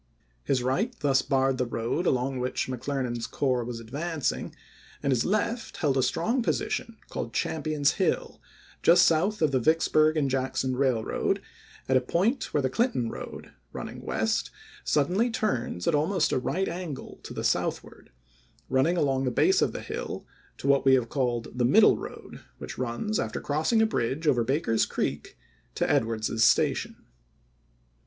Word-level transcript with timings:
His 0.43 0.63
right 0.63 0.95
thus 1.01 1.21
barred 1.21 1.59
the 1.59 1.65
road 1.67 2.07
along 2.07 2.39
which 2.39 2.65
McCler 2.67 3.03
ibid. 3.05 3.15
nand's 3.17 3.27
corps 3.27 3.63
was 3.63 3.79
advancing, 3.79 4.55
and 5.03 5.11
his 5.11 5.23
left 5.25 5.77
held 5.77 5.95
a 5.95 6.01
strong 6.01 6.41
position, 6.41 6.97
called 7.07 7.35
Champion's 7.35 7.91
Hill, 7.91 8.41
just 8.81 9.05
south 9.05 9.43
of 9.43 9.51
the 9.51 9.59
Vicksburg 9.59 10.17
and 10.17 10.27
Jackson 10.27 10.75
Railroad 10.75 11.39
at 11.87 11.97
a 11.97 12.01
point 12.01 12.51
where 12.51 12.63
the 12.63 12.67
Clinton 12.71 13.11
road, 13.11 13.51
running 13.73 14.01
west, 14.01 14.49
suddenly 14.83 15.29
turns 15.29 15.85
almost 15.87 16.33
at 16.33 16.37
a 16.37 16.41
right 16.41 16.67
angle 16.67 17.19
to 17.21 17.31
the 17.31 17.43
southward 17.43 18.09
run 18.69 18.85
ning 18.85 18.97
along 18.97 19.25
the 19.25 19.29
base 19.29 19.61
of 19.61 19.71
the 19.71 19.81
hill 19.81 20.25
to 20.57 20.65
what 20.65 20.83
we 20.83 20.95
have 20.95 21.09
called 21.09 21.47
the 21.55 21.63
middle 21.63 21.95
road 21.99 22.41
which 22.57 22.79
runs, 22.79 23.19
after 23.19 23.39
crossing 23.39 23.83
a 23.83 23.85
bridge 23.85 24.25
over 24.27 24.43
Baker's 24.43 24.87
Creek, 24.87 25.37
to 25.75 25.87
Edwards's 25.87 26.43
Station. 26.43 27.05